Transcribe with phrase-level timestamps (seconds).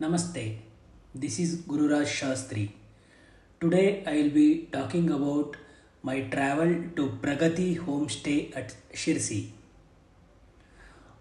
[0.00, 0.58] Namaste.
[1.12, 2.70] This is Gururaj Shastri.
[3.60, 5.56] Today I will be talking about
[6.04, 9.48] my travel to Pragati homestay at Shirsi.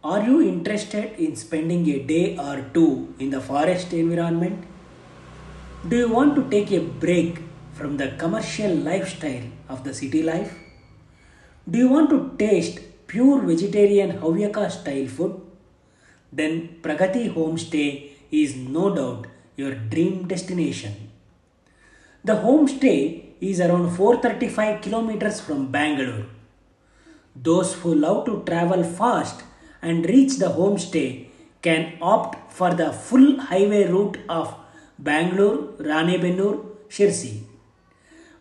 [0.04, 4.63] Are you interested in spending a day or two in the forest environment?
[5.89, 7.39] Do you want to take a break
[7.73, 10.54] from the commercial lifestyle of the city life?
[11.68, 15.41] Do you want to taste pure vegetarian Havyaka style food?
[16.32, 20.93] Then Pragati Homestay is no doubt your dream destination.
[22.24, 26.25] The homestay is around 435 kilometers from Bangalore.
[27.36, 29.43] Those who love to travel fast
[29.82, 31.28] and reach the homestay
[31.61, 34.53] can opt for the full highway route of
[35.00, 37.44] Bangalore, Ranebennur, Shirsi.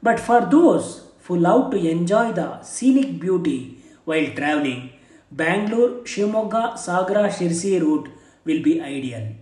[0.02, 4.91] But for those who love to enjoy the scenic beauty while traveling,
[5.30, 8.09] Bangalore, Shimoga, Sagra, Shirsi route
[8.45, 9.34] will be ideal.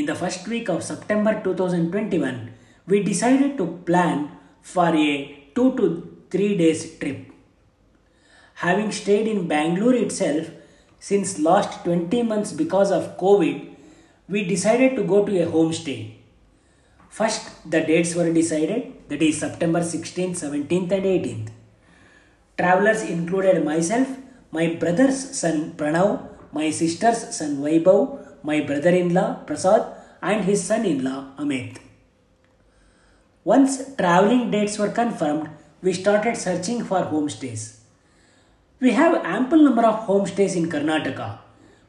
[0.00, 2.52] In the first week of September 2021,
[2.86, 5.12] we decided to plan for a
[5.54, 5.86] 2 to
[6.30, 7.20] 3 days trip.
[8.56, 10.50] Having stayed in Bangalore itself
[10.98, 13.56] since last 20 months because of COVID,
[14.28, 16.00] we decided to go to a homestay.
[17.08, 21.48] First, the dates were decided that is September 16th, 17th, and 18th.
[22.58, 24.08] Travelers included myself,
[24.50, 28.04] my brother's son Pranav, my sister's son Vaibhav,
[28.42, 29.82] my brother in law Prasad,
[30.22, 31.78] and his son in law Amit.
[33.44, 35.48] Once traveling dates were confirmed,
[35.82, 37.78] we started searching for homestays.
[38.80, 41.38] We have ample number of homestays in Karnataka,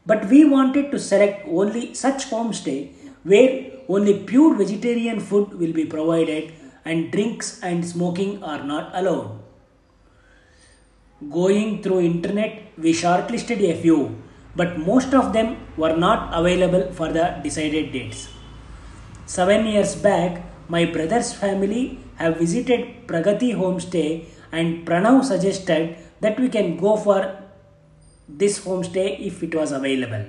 [0.06, 2.92] but we wanted to select only such homestay
[3.24, 6.54] where only pure vegetarian food will be provided
[6.86, 9.40] and drinks and smoking are not allowed.
[11.30, 14.16] Going through internet, we shortlisted a few,
[14.60, 18.28] but most of them were not available for the decided dates.
[19.26, 26.50] Seven years back, my brother's family have visited Pragati homestay and Pranav suggested that we
[26.50, 27.20] can go for
[28.28, 30.26] this homestay if it was available.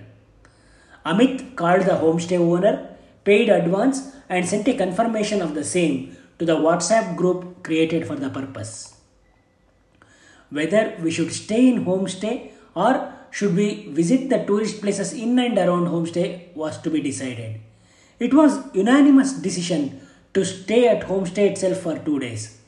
[1.07, 6.45] Amit called the homestay owner, paid advance and sent a confirmation of the same to
[6.45, 8.97] the WhatsApp group created for the purpose.
[10.51, 15.59] Whether we should stay in homestay or should we visit the tourist places in and
[15.59, 17.61] around homestay was to be decided.
[18.19, 20.01] It was unanimous decision
[20.35, 22.59] to stay at homestay itself for 2 days.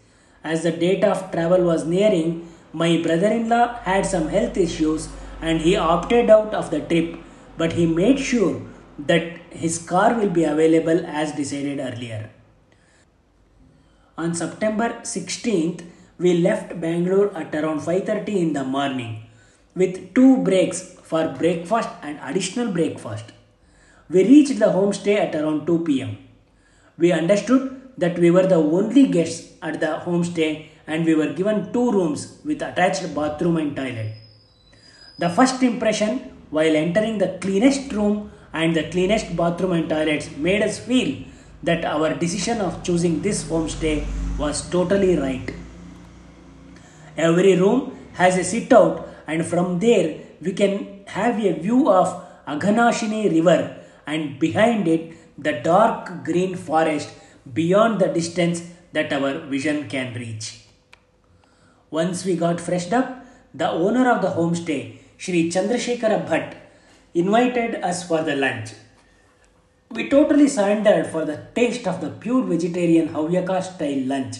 [0.42, 5.08] As the date of travel was nearing, my brother-in-law had some health issues
[5.42, 7.16] and he opted out of the trip
[7.58, 8.60] but he made sure
[8.98, 12.30] that his car will be available as decided earlier.
[14.16, 15.82] On September 16th,
[16.18, 19.12] we left Bangalore at around 5:30 in the morning
[19.74, 23.32] with two breaks for breakfast and additional breakfast.
[24.08, 26.18] We reached the homestay at around 2 pm.
[26.98, 31.72] We understood that we were the only guests at the homestay and we were given
[31.72, 34.14] two rooms with attached bathroom and toilet.
[35.18, 36.18] The first impression
[36.50, 41.24] while entering the cleanest room and the cleanest bathroom and toilets made us feel
[41.62, 44.06] that our decision of choosing this homestay
[44.38, 45.54] was totally right.
[47.16, 50.08] Every room has a sit out and from there
[50.46, 50.74] we can
[51.16, 52.08] have a view of
[52.52, 53.60] Aghanashini river
[54.06, 55.02] and behind it
[55.46, 57.10] the dark green forest
[57.60, 60.46] beyond the distance that our vision can reach.
[61.90, 63.08] Once we got freshed up,
[63.54, 64.80] the owner of the homestay,
[65.16, 66.54] Shri Chandrasekhara Bhatt,
[67.14, 68.70] invited us for the lunch.
[69.90, 74.36] We totally surrendered for the taste of the pure vegetarian Havyaka style lunch.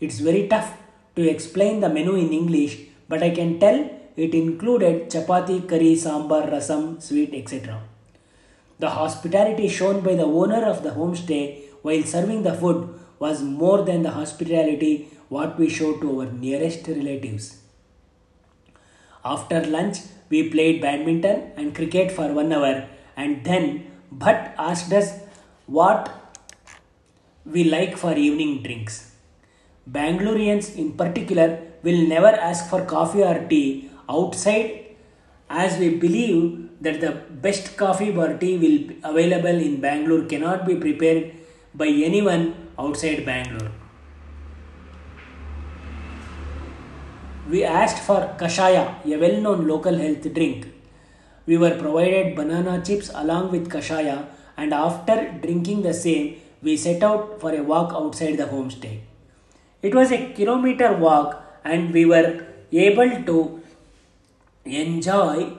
[0.00, 0.70] It's very tough
[1.16, 3.78] to explain the menu in English, but I can tell
[4.16, 7.82] it included chapati, curry, sambar, rasam, sweet, etc.
[8.78, 13.82] The hospitality shown by the owner of the homestay while serving the food was more
[13.82, 17.58] than the hospitality what we showed to our nearest relatives.
[19.24, 19.98] After lunch,
[20.28, 25.20] we played badminton and cricket for one hour, and then Bhatt asked us
[25.66, 26.10] what
[27.44, 29.12] we like for evening drinks.
[29.90, 34.96] Bangaloreans in particular will never ask for coffee or tea outside
[35.48, 37.12] as we believe that the
[37.46, 41.32] best coffee or tea will be available in Bangalore cannot be prepared
[41.74, 43.70] by anyone outside Bangalore.
[47.48, 50.68] We asked for Kashaya, a well known local health drink.
[51.46, 54.26] We were provided banana chips along with Kashaya,
[54.56, 59.00] and after drinking the same, we set out for a walk outside the homestay.
[59.82, 63.61] It was a kilometer walk, and we were able to
[64.64, 65.52] enjoy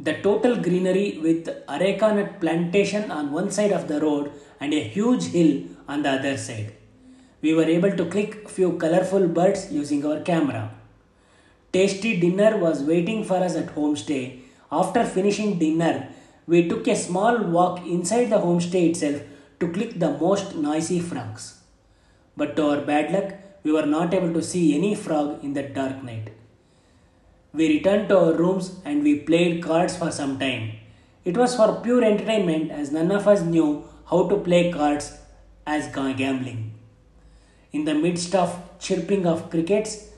[0.00, 4.80] The total greenery with areca nut plantation on one side of the road and a
[4.80, 6.72] huge hill on the other side.
[7.42, 10.70] We were able to click few colorful birds using our camera.
[11.72, 14.42] Tasty dinner was waiting for us at homestay.
[14.70, 16.10] After finishing dinner,
[16.46, 19.20] we took a small walk inside the homestay itself
[19.58, 21.60] to click the most noisy frogs.
[22.36, 23.34] But to our bad luck,
[23.64, 26.37] we were not able to see any frog in that dark night.
[27.52, 30.72] We returned to our rooms and we played cards for some time.
[31.24, 35.18] It was for pure entertainment as none of us knew how to play cards
[35.66, 36.74] as gambling.
[37.72, 40.08] In the midst of chirping of crickets,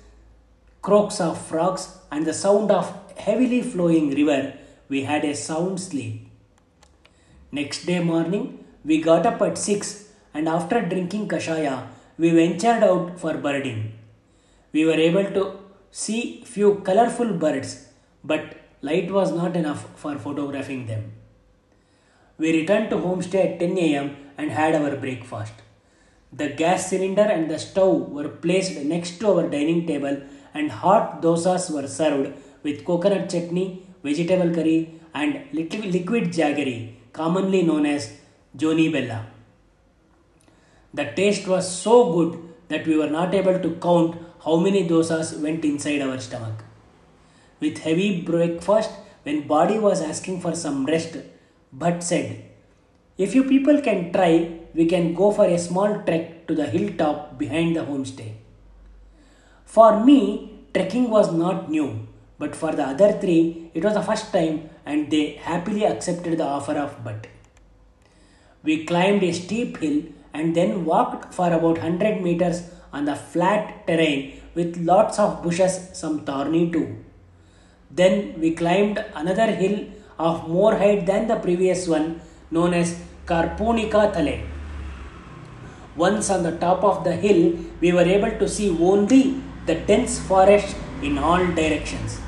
[0.82, 4.54] croaks of frogs, and the sound of heavily flowing river,
[4.88, 6.28] we had a sound sleep.
[7.52, 11.86] Next day morning, we got up at 6 and after drinking kashaya,
[12.18, 13.92] we ventured out for birding.
[14.72, 15.58] We were able to
[15.90, 17.88] see few colorful birds,
[18.22, 21.12] but light was not enough for photographing them.
[22.38, 25.52] We returned to homestay at 10 am and had our breakfast.
[26.32, 30.22] The gas cylinder and the stove were placed next to our dining table
[30.54, 32.32] and hot dosas were served
[32.62, 38.12] with coconut chutney, vegetable curry and little liquid jaggery, commonly known as
[38.56, 39.26] Joni Bella.
[40.94, 45.38] The taste was so good that we were not able to count how many dosas
[45.40, 46.64] went inside our stomach.
[47.60, 48.90] With heavy breakfast,
[49.22, 51.16] when body was asking for some rest,
[51.72, 52.44] but said,
[53.18, 57.38] If you people can try, we can go for a small trek to the hilltop
[57.38, 58.32] behind the homestay.
[59.64, 62.08] For me, trekking was not new,
[62.38, 66.44] but for the other three, it was the first time and they happily accepted the
[66.44, 67.26] offer of Bhatt.
[68.62, 70.02] We climbed a steep hill
[70.32, 75.90] and then walked for about 100 meters on the flat terrain with lots of bushes,
[75.92, 76.96] some thorny too.
[77.90, 79.86] Then we climbed another hill
[80.18, 82.20] of more height than the previous one,
[82.50, 84.40] known as Karpunika Thale.
[85.96, 90.18] Once on the top of the hill, we were able to see only the dense
[90.18, 92.20] forest in all directions.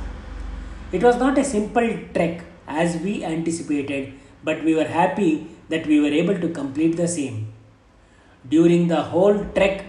[0.93, 4.13] It was not a simple trek as we anticipated,
[4.45, 7.53] but we were happy that we were able to complete the same.
[8.49, 9.85] During the whole trek,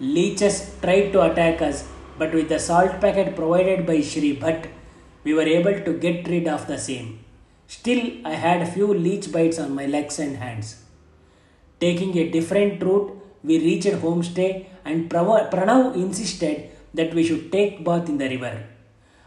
[0.00, 4.68] leeches tried to attack us, but with the salt packet provided by Shri Bhatt,
[5.24, 7.24] we were able to get rid of the same.
[7.66, 10.82] Still, I had a few leech bites on my legs and hands.
[11.80, 18.08] Taking a different route, we reached homestay and Pranav insisted that we should take bath
[18.08, 18.64] in the river.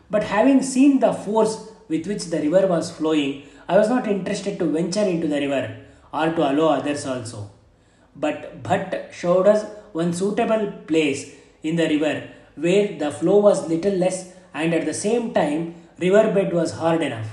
[0.09, 4.57] But having seen the force with which the river was flowing, I was not interested
[4.59, 5.77] to venture into the river
[6.13, 7.51] or to allow others also.
[8.15, 11.21] But Bhatt showed us one suitable place
[11.63, 12.15] in the river
[12.55, 17.29] where the flow was little less and at the same time riverbed was hard enough.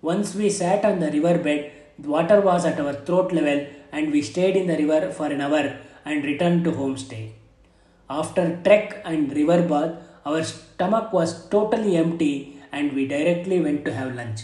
[0.00, 4.56] Once we sat on the riverbed, water was at our throat level and we stayed
[4.56, 7.30] in the river for an hour and returned to homestay.
[8.10, 9.92] After trek and river bath,
[10.26, 14.40] our stomach was totally empty and we directly went to have lunch.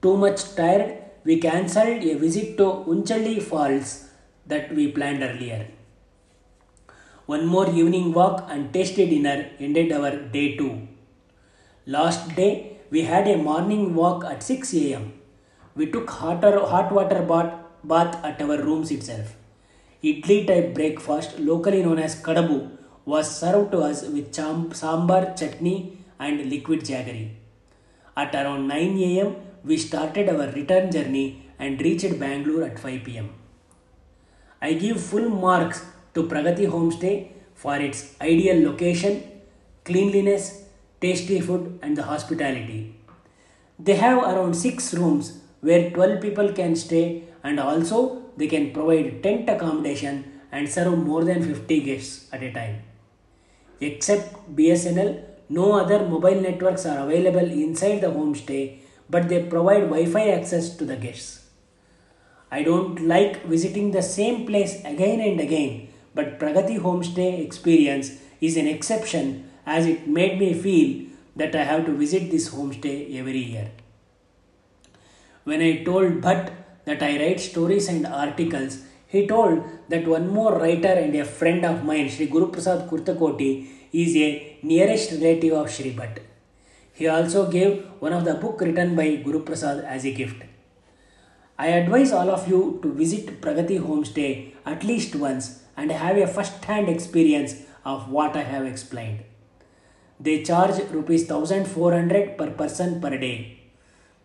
[0.00, 4.08] Too much tired, we cancelled a visit to Unchalli Falls
[4.46, 5.66] that we planned earlier.
[7.32, 10.88] One more evening walk and tasty dinner ended our day 2.
[11.84, 15.12] Last day, we had a morning walk at 6 am.
[15.76, 17.52] We took hot, water bath,
[17.84, 19.36] bath at our rooms itself.
[20.02, 22.70] Idli type breakfast, locally known as kadabu,
[23.04, 27.28] was served to us with cham- sambar, chutney, and liquid jaggery.
[28.16, 29.36] At around 9 am,
[29.66, 33.28] we started our return journey and reached Bangalore at 5 pm.
[34.62, 35.84] I give full marks
[36.18, 39.22] to Pragati Homestay for its ideal location,
[39.84, 40.64] cleanliness,
[41.00, 42.94] tasty food, and the hospitality.
[43.78, 49.22] They have around 6 rooms where 12 people can stay, and also they can provide
[49.22, 52.82] tent accommodation and serve more than 50 guests at a time.
[53.80, 60.06] Except BSNL, no other mobile networks are available inside the homestay, but they provide Wi
[60.06, 61.44] Fi access to the guests.
[62.50, 68.56] I don't like visiting the same place again and again, but Pragati Homestay experience is
[68.56, 73.38] an exception as it made me feel that I have to visit this homestay every
[73.38, 73.70] year.
[75.44, 76.52] When I told Bhatt
[76.84, 81.64] that I write stories and articles, he told that one more writer and a friend
[81.64, 86.18] of mine, Sri Guru Prasad Kurtakoti, is a nearest relative of Sri Bhatt.
[86.92, 90.42] He also gave one of the book written by Guru Prasad as a gift.
[91.58, 96.28] I advise all of you to visit Pragati Homestay at least once and have a
[96.36, 97.52] first hand experience
[97.84, 99.20] of what I have explained.
[100.20, 103.60] They charge rupees 1400 per person per day.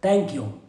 [0.00, 0.61] Thank you.